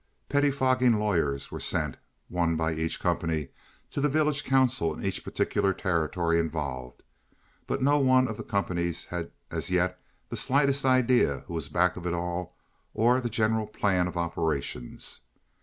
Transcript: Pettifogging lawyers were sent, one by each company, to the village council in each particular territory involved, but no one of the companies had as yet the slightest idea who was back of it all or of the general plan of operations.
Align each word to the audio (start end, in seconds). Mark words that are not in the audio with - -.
Pettifogging 0.29 0.93
lawyers 0.97 1.51
were 1.51 1.59
sent, 1.59 1.97
one 2.27 2.55
by 2.55 2.73
each 2.73 2.99
company, 2.99 3.49
to 3.91 4.01
the 4.01 4.09
village 4.09 4.43
council 4.43 4.95
in 4.95 5.05
each 5.05 5.23
particular 5.23 5.75
territory 5.75 6.39
involved, 6.39 7.03
but 7.67 7.83
no 7.83 7.99
one 7.99 8.27
of 8.27 8.35
the 8.35 8.43
companies 8.43 9.05
had 9.05 9.29
as 9.51 9.69
yet 9.69 10.01
the 10.29 10.35
slightest 10.37 10.85
idea 10.85 11.43
who 11.45 11.53
was 11.53 11.69
back 11.69 11.97
of 11.97 12.07
it 12.07 12.15
all 12.15 12.55
or 12.95 13.17
of 13.17 13.21
the 13.21 13.29
general 13.29 13.67
plan 13.67 14.07
of 14.07 14.17
operations. 14.17 15.21